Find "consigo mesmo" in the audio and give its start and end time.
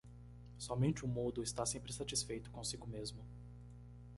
2.49-3.23